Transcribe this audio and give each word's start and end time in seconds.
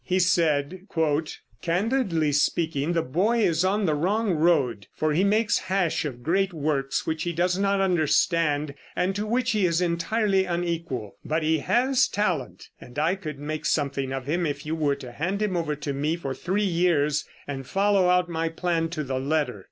He 0.03 0.17
said: 0.17 0.87
"Candidly 1.61 2.31
speaking, 2.31 2.93
the 2.93 3.03
boy 3.03 3.41
is 3.41 3.63
on 3.63 3.85
the 3.85 3.93
wrong 3.93 4.31
road, 4.31 4.87
for 4.95 5.13
he 5.13 5.23
makes 5.23 5.59
hash 5.69 6.05
of 6.05 6.23
great 6.23 6.53
works 6.53 7.05
which 7.05 7.21
he 7.21 7.31
does 7.31 7.55
not 7.59 7.79
understand, 7.79 8.73
and 8.95 9.15
to 9.15 9.27
which 9.27 9.51
he 9.51 9.67
is 9.67 9.79
entirely 9.79 10.45
unequal. 10.45 11.17
But 11.23 11.43
he 11.43 11.59
has 11.59 12.07
talent, 12.07 12.69
and 12.81 12.97
I 12.97 13.13
could 13.13 13.37
make 13.37 13.67
something 13.67 14.11
of 14.11 14.25
him 14.25 14.47
if 14.47 14.65
you 14.65 14.73
were 14.73 14.95
to 14.95 15.11
hand 15.11 15.39
him 15.39 15.55
over 15.55 15.75
to 15.75 15.93
me 15.93 16.15
for 16.15 16.33
three 16.33 16.63
years, 16.65 17.23
and 17.45 17.67
follow 17.67 18.09
out 18.09 18.27
my 18.27 18.49
plan 18.49 18.89
to 18.89 19.03
the 19.03 19.19
letter. 19.19 19.59